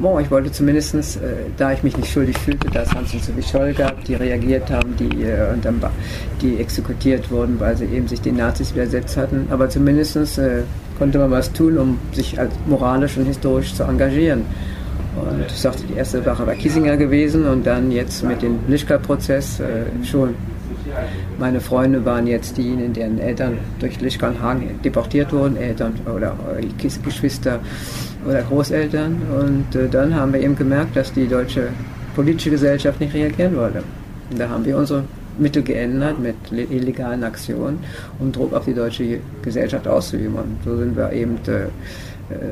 [0.00, 1.20] bon, ich wollte zumindest, äh,
[1.56, 4.96] da ich mich nicht schuldig fühlte, dass Hans und Sophie Scholl gab, die reagiert haben,
[4.96, 5.80] die, äh, und dann,
[6.40, 9.48] die exekutiert wurden, weil sie eben sich den Nazis widersetzt hatten.
[9.50, 10.62] Aber zumindest äh,
[10.98, 14.42] konnte man was tun, um sich als moralisch und historisch zu engagieren.
[15.16, 19.60] Und ich sagte, die erste Sache war Kiesinger gewesen und dann jetzt mit dem Lischka-Prozess
[19.60, 19.64] äh,
[20.04, 20.34] schon
[21.38, 26.36] Meine Freunde waren jetzt diejenigen, deren Eltern durch Lichtenhagen deportiert wurden, Eltern oder
[27.04, 27.60] Geschwister
[28.26, 29.16] oder Großeltern.
[29.40, 31.68] Und äh, dann haben wir eben gemerkt, dass die deutsche
[32.14, 33.82] politische Gesellschaft nicht reagieren wollte.
[34.30, 35.04] Und da haben wir unsere
[35.38, 37.78] Mittel geändert mit illegalen Aktionen,
[38.18, 40.34] um Druck auf die deutsche Gesellschaft auszuüben.
[40.34, 41.68] Und so sind wir eben äh,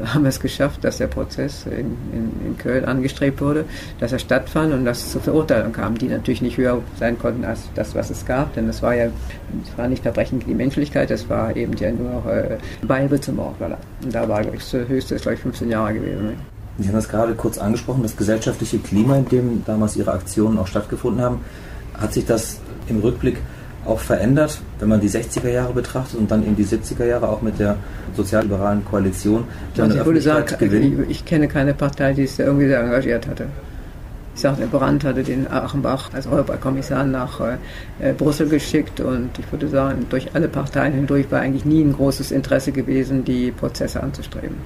[0.06, 3.64] haben wir es geschafft, dass der Prozess in, in, in, Köln angestrebt wurde,
[4.00, 7.44] dass er stattfand und dass es zur Verurteilung kam, die natürlich nicht höher sein konnten
[7.44, 10.56] als das, was es gab, denn es war ja es war nicht Verbrechen gegen die
[10.56, 13.56] Menschlichkeit, es war eben ja nur äh, Beihilfe zum Mord.
[13.60, 16.36] Und da war, ich, das höchste, glaube ich, 15 Jahre gewesen.
[16.78, 20.66] Sie haben das gerade kurz angesprochen, das gesellschaftliche Klima, in dem damals Ihre Aktionen auch
[20.66, 21.40] stattgefunden haben.
[21.94, 23.38] Hat sich das im Rückblick
[23.87, 27.42] auch verändert, wenn man die 60er Jahre betrachtet und dann eben die 70er Jahre auch
[27.42, 27.77] mit der
[28.16, 29.44] sozialliberalen Koalition.
[29.79, 33.46] Also ich würde sagen, ich, ich, kenne keine Partei, die sich irgendwie sehr engagiert hatte.
[34.37, 39.66] Ich sagte, Brandt hatte den Achenbach als Europakommissar nach äh, Brüssel geschickt und ich würde
[39.66, 44.57] sagen, durch alle Parteien hindurch war eigentlich nie ein großes Interesse gewesen, die Prozesse anzustreben.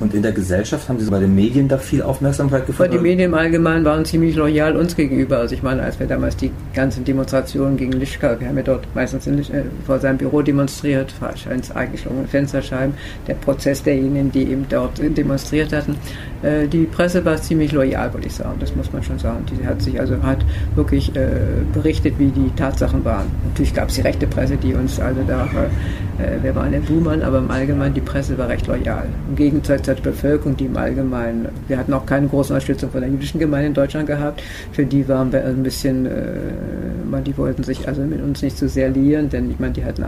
[0.00, 2.90] Und in der Gesellschaft haben Sie bei den Medien da viel Aufmerksamkeit gefunden?
[2.90, 5.38] Die Medien im Allgemeinen waren ziemlich loyal uns gegenüber.
[5.38, 8.84] Also ich meine, als wir damals die ganzen Demonstrationen gegen Lischka, wir haben ja dort
[8.96, 11.14] meistens in, äh, vor seinem Büro demonstriert,
[11.54, 12.94] ins eingeschlagene Fensterscheiben,
[13.28, 15.96] der Prozess derjenigen, die eben dort demonstriert hatten.
[16.42, 18.56] Äh, die Presse war ziemlich loyal, würde ich sagen.
[18.60, 19.44] Das muss man schon sagen.
[19.50, 21.28] Die hat sich also hat wirklich äh,
[21.72, 23.26] berichtet, wie die Tatsachen waren.
[23.48, 25.68] Natürlich gab es die rechte Presse, die uns also da, äh,
[26.42, 29.06] wir waren der Buhmann, aber im Allgemeinen die Presse war recht loyal.
[29.28, 33.10] Im Gegensatz zur Bevölkerung, die im Allgemeinen, wir hatten auch keine große Unterstützung von der
[33.10, 34.42] jüdischen Gemeinde in Deutschland gehabt.
[34.72, 38.68] Für die waren wir ein bisschen, äh, die wollten sich also mit uns nicht so
[38.68, 40.04] sehr liieren, denn ich meine, die hatten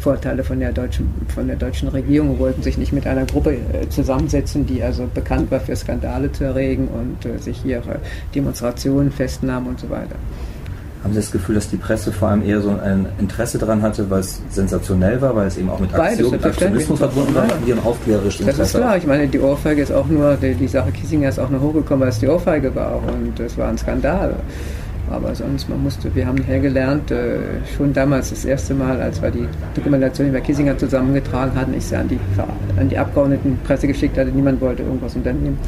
[0.00, 3.52] Vorteile von der deutschen, von der deutschen Regierung und wollten sich nicht mit einer Gruppe
[3.52, 8.00] äh, zusammensetzen, die also bekannt war für Skandale zu erregen und äh, sich ihre
[8.34, 10.16] Demonstrationen festnahmen und so weiter.
[11.02, 14.10] Haben Sie das Gefühl, dass die Presse vor allem eher so ein Interesse daran hatte,
[14.10, 17.80] weil es sensationell war, weil es eben auch mit Aktion, Aktionismus verbunden war, und ihrem
[17.80, 18.58] aufklärerischen Interesse?
[18.58, 18.96] Das ist klar.
[18.98, 22.02] Ich meine, die Ohrfeige ist auch nur, die, die Sache Kissinger ist auch nur hochgekommen,
[22.02, 24.34] weil es die Ohrfeige war und es war ein Skandal.
[25.10, 27.38] Aber sonst, man musste, wir haben hier gelernt, äh,
[27.76, 31.96] schon damals das erste Mal, als wir die Dokumentation über Kissinger zusammengetragen hatten, ich sie
[31.96, 32.18] an die,
[32.78, 35.58] an die Abgeordneten Presse geschickt hatte, niemand wollte irgendwas unternehmen.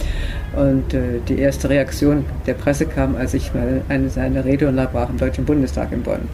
[0.54, 5.10] Und äh, die erste Reaktion der Presse kam, als ich mal eine seine Rede unterbrach
[5.10, 6.28] im Deutschen Bundestag in Bonn.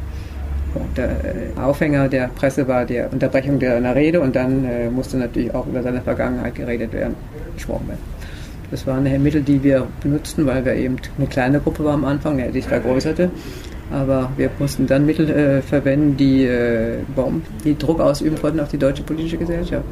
[0.75, 5.17] Und der äh, Aufhänger der Presse war die Unterbrechung der Rede und dann äh, musste
[5.17, 7.15] natürlich auch über seine Vergangenheit geredet werden,
[7.55, 8.18] gesprochen werden.
[8.71, 12.37] Das waren Mittel, die wir benutzten, weil wir eben eine kleine Gruppe waren am Anfang,
[12.37, 13.31] der sich vergrößerte.
[13.91, 16.99] Aber wir mussten dann Mittel äh, verwenden, die, äh,
[17.65, 19.85] die Druck ausüben konnten auf die deutsche politische Gesellschaft.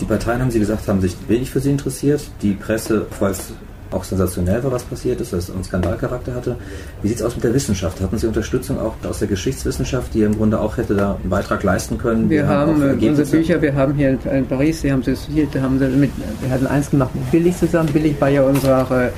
[0.00, 2.22] Die Parteien, haben Sie gesagt, haben sich wenig für Sie interessiert.
[2.42, 3.52] Die Presse, es
[3.92, 6.56] auch sensationell war, was passiert ist, dass es einen Skandalcharakter hatte.
[7.02, 8.00] Wie sieht es aus mit der Wissenschaft?
[8.00, 11.62] Hatten Sie Unterstützung auch aus der Geschichtswissenschaft, die im Grunde auch hätte da einen Beitrag
[11.62, 12.28] leisten können?
[12.28, 15.46] Wir, wir haben, haben unsere Bücher, wir haben hier in Paris, Sie haben das hier,
[15.60, 17.88] haben sie mit, wir hatten eins gemacht mit Billig zusammen.
[17.92, 19.10] Billig war ja unser,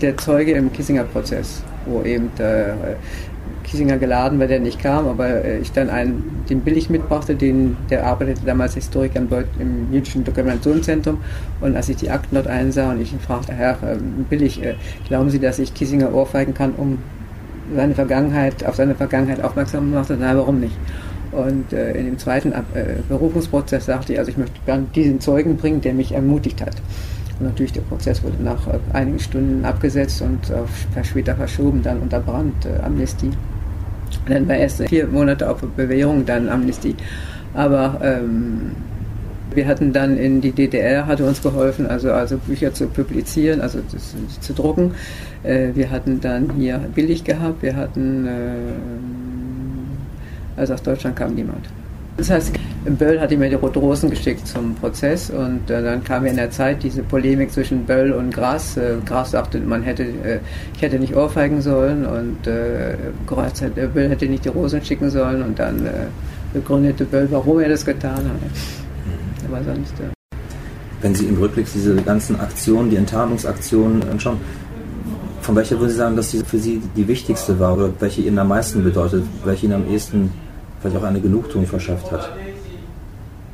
[0.00, 2.76] der Zeuge im Kissinger-Prozess, wo eben der,
[3.70, 7.76] Kiesinger geladen, weil der nicht kam, aber äh, ich dann einen, den Billig mitbrachte, den,
[7.88, 9.28] der arbeitete damals Historiker im,
[9.60, 11.18] im jüdischen Dokumentationszentrum
[11.60, 13.96] und als ich die Akten dort einsah und ich ihn fragte, Herr äh,
[14.28, 14.74] Billig, äh,
[15.06, 16.98] glauben Sie, dass ich Kiesinger ohrfeigen kann, um
[17.74, 20.16] seine Vergangenheit, auf seine Vergangenheit aufmerksam zu machen?
[20.18, 20.76] Nein, warum nicht?
[21.30, 25.20] Und äh, in dem zweiten Ab äh, Berufungsprozess sagte ich, also ich möchte gerne diesen
[25.20, 26.74] Zeugen bringen, der mich ermutigt hat.
[27.38, 30.68] Und natürlich der Prozess wurde nach äh, einigen Stunden abgesetzt und auf,
[31.04, 33.30] später verschoben, dann unter Brand, äh, Amnestie.
[34.26, 36.96] Dann war erst vier Monate auf Bewährung, dann Amnestie.
[37.54, 38.72] Aber ähm,
[39.54, 43.80] wir hatten dann in die DDR, hatte uns geholfen, also, also Bücher zu publizieren, also
[43.90, 44.94] das, zu drucken.
[45.42, 48.30] Äh, wir hatten dann hier billig gehabt, wir hatten, äh,
[50.56, 51.66] also aus Deutschland kam niemand.
[52.16, 52.52] Das heißt,
[52.98, 56.82] Böll hat mir die Roten geschickt zum Prozess und äh, dann kam in der Zeit
[56.82, 58.76] diese Polemik zwischen Böll und Gras.
[58.76, 60.40] Äh, Gras sagte, man hätte, äh,
[60.74, 62.94] ich hätte nicht ohrfeigen sollen und äh,
[63.26, 65.90] Gras hätte, Böll hätte nicht die Rosen schicken sollen und dann äh,
[66.52, 69.46] begründete Böll, warum er das getan hat.
[69.46, 69.92] Aber sonst.
[70.00, 70.36] Äh,
[71.02, 74.38] Wenn Sie im Rückblick diese ganzen Aktionen, die Enttarnungsaktionen anschauen,
[75.40, 78.38] von welcher würden Sie sagen, dass diese für Sie die wichtigste war oder welche Ihnen
[78.38, 80.30] am meisten bedeutet, welche Ihnen am ehesten
[80.80, 82.30] vielleicht auch eine Genugtuung verschafft hat?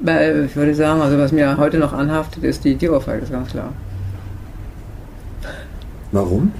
[0.01, 3.51] Ich würde sagen, also was mir heute noch anhaftet, ist die, die Ohrfeige, ist ganz
[3.51, 3.73] klar.
[6.13, 6.53] Warum?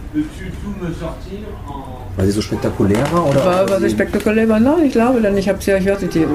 [2.17, 3.29] Weil sie so spektakulär war?
[3.29, 4.59] Oder war, weil sie spektakulär war?
[4.59, 6.27] Nein, ich glaube dann, ich habe es ja, ich hörte, die,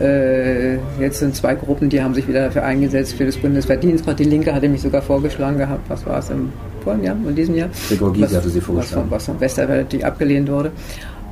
[0.00, 4.18] äh, jetzt sind zwei Gruppen, die haben sich wieder dafür eingesetzt, für das Bundesverdienstrat.
[4.18, 6.52] Die Linke hatte mich sogar vorgeschlagen gehabt, was war es im
[6.84, 7.68] vorigen Jahr, in diesem Jahr?
[7.88, 9.10] Gregor Gysi hatte sie vorgeschlagen.
[9.10, 10.70] Was von, was von Westerwelle abgelehnt wurde.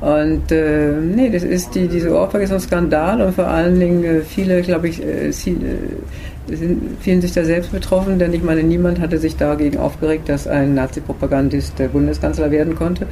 [0.00, 4.02] Und äh, nee, das ist die, diese Ohrfeige ist ein Skandal und vor allen Dingen
[4.02, 8.42] äh, viele, glaube ich, äh, sie, äh, sind, fühlen sich da selbst betroffen, denn ich
[8.42, 13.06] meine, niemand hatte sich dagegen aufgeregt, dass ein Nazi-Propagandist der Bundeskanzler werden konnte.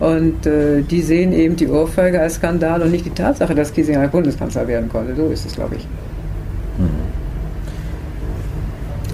[0.00, 4.08] Und äh, die sehen eben die Ohrfeige als Skandal und nicht die Tatsache, dass Kiesinger
[4.08, 5.14] Bundeskanzler werden konnte.
[5.14, 5.86] So ist es, glaube ich.
[6.78, 7.12] Mhm.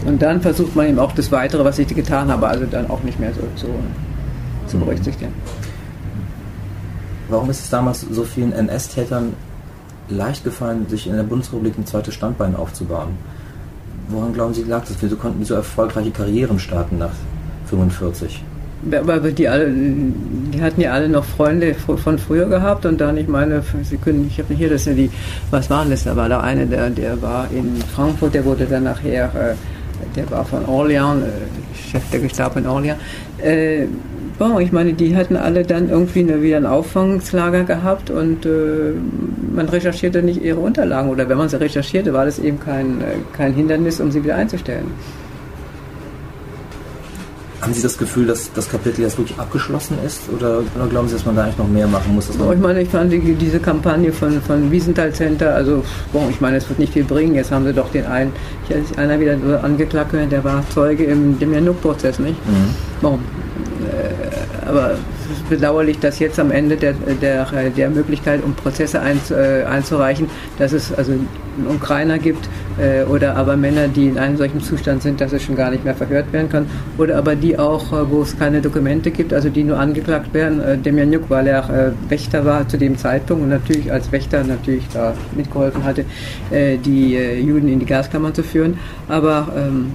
[0.08, 3.02] Und dann versucht man eben auch das Weitere, was ich getan habe, also dann auch
[3.02, 3.66] nicht mehr so zu,
[4.66, 5.32] zu berücksichtigen.
[7.28, 9.34] Warum ist es damals so vielen NS-Tätern
[10.08, 13.10] leicht gefallen, sich in der Bundesrepublik ein zweites Standbein aufzubauen?
[14.08, 14.96] Woran glauben Sie lag das?
[15.00, 17.12] Wieso konnten die so erfolgreiche Karrieren starten nach
[17.64, 18.42] 1945?
[18.92, 23.26] Aber die, alle, die hatten ja alle noch Freunde von früher gehabt und dann, ich
[23.26, 25.10] meine, sie können, ich habe hier, das sind die,
[25.50, 26.04] was waren das?
[26.04, 29.54] Da war da eine, der, der war in Frankfurt, der wurde dann nachher, äh,
[30.14, 32.96] der war von Orléans, äh, Chef der Gestapo in Orléans.
[34.38, 38.92] Bon, ich meine, die hatten alle dann irgendwie eine, wieder ein Auffangslager gehabt und äh,
[39.52, 43.16] man recherchierte nicht ihre Unterlagen oder wenn man sie recherchierte, war das eben kein, äh,
[43.36, 44.92] kein Hindernis, um sie wieder einzustellen.
[47.60, 51.14] Haben Sie das Gefühl, dass das Kapitel jetzt wirklich abgeschlossen ist oder, oder glauben Sie,
[51.14, 52.28] dass man da eigentlich noch mehr machen muss?
[52.38, 56.40] Oh, ich meine, ich fand die, diese Kampagne von, von Wiesenthal Center, also bon, ich
[56.40, 57.34] meine, es wird nicht viel bringen.
[57.34, 58.32] Jetzt haben sie doch den einen,
[58.96, 62.36] einer wieder angeklagt, der war Zeuge im dem Januk-Prozess, nicht?
[62.46, 62.74] Mhm.
[63.02, 63.47] Bon, äh,
[64.68, 69.64] aber es ist bedauerlich, dass jetzt am Ende der, der, der Möglichkeit, um Prozesse äh,
[69.64, 70.28] einzureichen,
[70.58, 75.02] dass es also einen Ukrainer gibt äh, oder aber Männer, die in einem solchen Zustand
[75.02, 76.66] sind, dass es schon gar nicht mehr verhört werden kann
[76.98, 80.82] oder aber die auch, wo es keine Dokumente gibt, also die nur angeklagt werden.
[80.82, 85.84] Demjanjuk, weil er Wächter war zu dem Zeitpunkt und natürlich als Wächter natürlich da mitgeholfen
[85.84, 86.04] hatte,
[86.50, 88.78] die Juden in die Gaskammern zu führen,
[89.08, 89.92] aber ähm,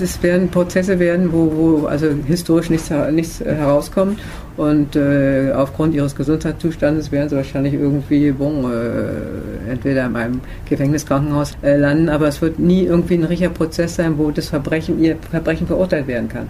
[0.00, 4.18] es werden Prozesse werden, wo, wo also historisch nichts, nichts herauskommt
[4.56, 11.56] und äh, aufgrund ihres Gesundheitszustandes werden sie wahrscheinlich irgendwie bon, äh, entweder in einem Gefängniskrankenhaus
[11.62, 15.16] äh, landen, aber es wird nie irgendwie ein richtiger Prozess sein, wo das Verbrechen, ihr
[15.30, 16.48] Verbrechen verurteilt werden kann.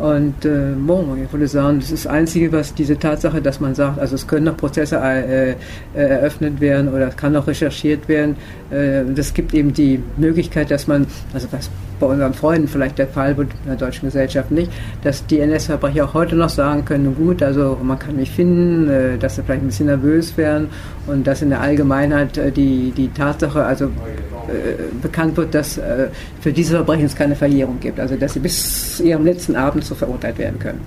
[0.00, 3.74] Und äh, bon, ich würde sagen, das ist das Einzige, was diese Tatsache, dass man
[3.74, 5.56] sagt, also es können noch Prozesse äh, äh,
[5.94, 8.36] eröffnet werden oder es kann noch recherchiert werden.
[8.70, 11.68] Äh, das gibt eben die Möglichkeit, dass man, also was
[12.00, 14.72] bei unseren Freunden vielleicht der Fall wird, in der deutschen Gesellschaft nicht,
[15.04, 19.18] dass die NS-Verbrecher auch heute noch sagen können, gut, also man kann mich finden, äh,
[19.18, 20.68] dass sie vielleicht ein bisschen nervös werden
[21.06, 26.08] und dass in der Allgemeinheit äh, die, die Tatsache, also äh, bekannt wird, dass äh,
[26.40, 29.94] für diese Verbrechen es keine Verjährung gibt, also dass sie bis ihrem letzten Abend so
[29.94, 30.80] verurteilt werden können.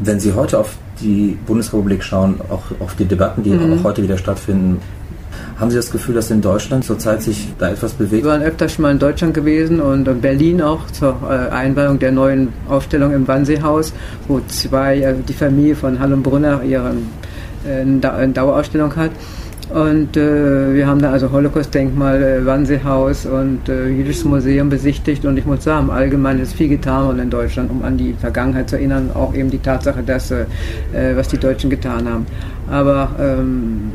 [0.00, 3.78] Wenn Sie heute auf die Bundesrepublik schauen, auch auf die Debatten, die mhm.
[3.78, 4.80] auch heute wieder stattfinden,
[5.62, 8.24] haben Sie das Gefühl, dass in Deutschland zurzeit sich da etwas bewegt?
[8.24, 12.00] Wir waren öfter schon mal in Deutschland gewesen und in Berlin auch zur äh, Einweihung
[12.00, 13.92] der neuen Aufstellung im Wannseehaus,
[14.26, 16.94] wo zwei, also die Familie von Hallum Brunner ihre
[17.64, 19.12] äh, Dauerausstellung hat.
[19.70, 25.24] Und äh, wir haben da also Holocaust-Denkmal, äh, Wannseehaus und äh, Jüdisches Museum besichtigt.
[25.24, 28.68] Und ich muss sagen, allgemein ist viel getan worden in Deutschland, um an die Vergangenheit
[28.68, 29.12] zu erinnern.
[29.14, 30.44] Auch eben die Tatsache, dass, äh,
[30.92, 32.26] äh was die Deutschen getan haben.
[32.68, 33.92] Aber ähm,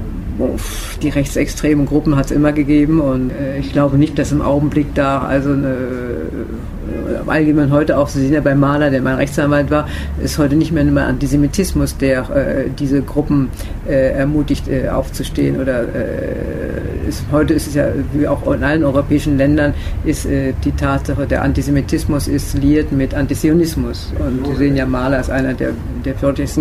[1.01, 4.93] die rechtsextremen Gruppen hat es immer gegeben und äh, ich glaube nicht, dass im Augenblick
[4.93, 9.69] da also eine, äh, allgemein heute auch, Sie sehen ja bei Mahler, der mein Rechtsanwalt
[9.69, 9.87] war,
[10.23, 13.49] ist heute nicht mehr nur Antisemitismus, der äh, diese Gruppen
[13.87, 18.83] äh, ermutigt äh, aufzustehen oder äh, ist, heute ist es ja, wie auch in allen
[18.83, 19.73] europäischen Ländern,
[20.03, 25.29] ist die Tatsache, der Antisemitismus ist liiert mit Antisionismus und Sie sehen ja Mahler ist
[25.29, 25.71] einer der,
[26.03, 26.13] der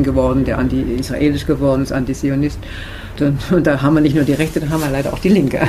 [0.02, 2.58] geworden, der anti-israelisch geworden ist, Antisionist.
[3.20, 5.28] Und, und, da haben wir nicht nur die Rechte, da haben wir leider auch die
[5.28, 5.60] Linke.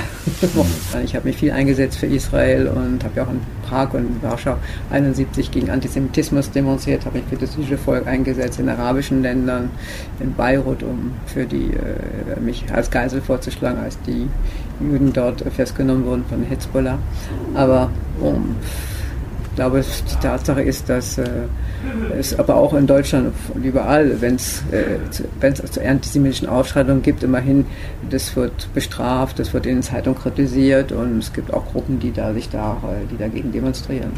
[1.04, 4.22] ich habe mich viel eingesetzt für Israel und habe ja auch in Prag und in
[4.22, 4.58] Warschau
[4.92, 9.70] 71 gegen Antisemitismus demonstriert, habe mich für das jüdische Volk eingesetzt in arabischen Ländern,
[10.20, 14.28] in Beirut, um für die äh, mich als Geisel vorzuschlagen, als die
[14.80, 17.00] Juden dort festgenommen wurden von Hezbollah.
[17.54, 17.90] Aber
[18.22, 18.56] um,
[19.50, 21.26] ich glaube, die Tatsache ist, dass äh,
[22.18, 27.66] es aber auch in Deutschland und überall, wenn es äh, zu antisemitischen Ausschreitungen gibt, immerhin,
[28.10, 32.12] das wird bestraft, das wird in den Zeitungen kritisiert und es gibt auch Gruppen, die
[32.12, 34.12] da sich da, äh, die dagegen demonstrieren.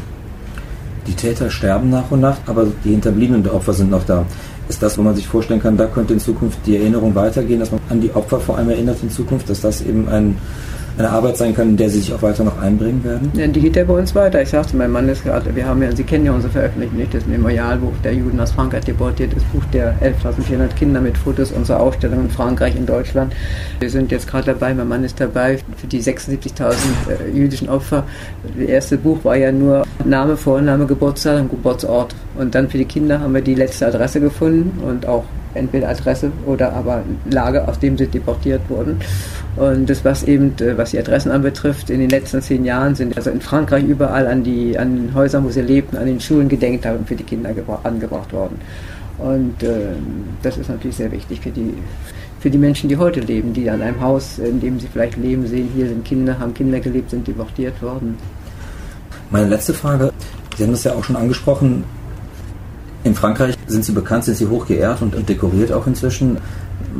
[1.06, 4.24] Die Täter sterben nach und nach, aber die Hinterbliebenen der Opfer sind noch da.
[4.68, 7.72] Ist das, wo man sich vorstellen kann, da könnte in Zukunft die Erinnerung weitergehen, dass
[7.72, 10.36] man an die Opfer vor allem erinnert in Zukunft, dass das eben ein,
[11.00, 13.30] eine Arbeit sein können, in der Sie sich auch weiter noch einbringen werden?
[13.34, 14.40] Ja, die geht ja bei uns weiter.
[14.42, 17.92] Ich sagte, mein Mann ist gerade, wir haben ja, Sie kennen ja unser das Memorialbuch
[18.04, 22.30] der Juden aus Frankreich deportiert, das Buch der 11.400 Kinder mit Fotos unserer Ausstellung in
[22.30, 23.32] Frankreich, in Deutschland.
[23.78, 26.74] Wir sind jetzt gerade dabei, mein Mann ist dabei, für die 76.000
[27.08, 28.04] äh, jüdischen Opfer.
[28.58, 32.14] Das erste Buch war ja nur Name, Vorname, Geburtstag und Geburtsort.
[32.38, 36.30] Und dann für die Kinder haben wir die letzte Adresse gefunden und auch entweder Adresse
[36.46, 39.00] oder aber Lager, aus dem sie deportiert wurden.
[39.56, 43.16] Und das, was eben, äh, was die Adressen anbetrifft, in den letzten zehn Jahren sind
[43.16, 46.48] also in Frankreich überall an, die, an den Häusern, wo sie lebten, an den Schulen
[46.48, 47.50] Gedenktafeln für die Kinder
[47.82, 48.60] angebracht worden.
[49.18, 49.92] Und äh,
[50.42, 51.74] das ist natürlich sehr wichtig für die,
[52.40, 55.46] für die Menschen, die heute leben, die an einem Haus, in dem sie vielleicht leben,
[55.46, 58.16] sehen, hier sind Kinder, haben Kinder gelebt, sind deportiert worden.
[59.30, 60.10] Meine letzte Frage,
[60.56, 61.84] Sie haben das ja auch schon angesprochen,
[63.02, 66.38] in Frankreich sind Sie bekannt, sind Sie hoch geehrt und dekoriert auch inzwischen.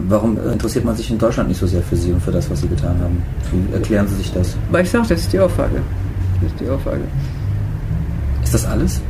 [0.08, 2.60] Warum interessiert man sich in Deutschland nicht so sehr für Sie und für das, was
[2.60, 3.22] Sie getan haben?
[3.50, 4.56] Wie erklären Sie sich das?
[4.70, 5.82] Weil ich sage, das ist die Auffrage.
[6.40, 7.02] Das ist die Auffrage.
[8.42, 9.00] Ist das alles?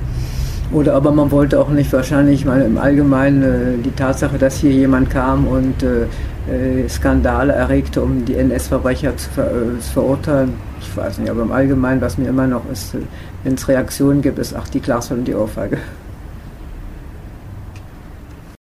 [0.73, 4.71] Oder aber man wollte auch nicht wahrscheinlich mal im Allgemeinen äh, die Tatsache, dass hier
[4.71, 6.03] jemand kam und äh,
[6.49, 10.55] äh Skandale erregte, um die NS-Verbrecher zu, ver äh, zu, verurteilen.
[10.81, 12.99] Ich weiß nicht, aber im Allgemeinen, was mir immer noch ist, äh,
[13.43, 15.79] wenn es Reaktionen gibt, ist ach die Glaswand und die Ohrfeige.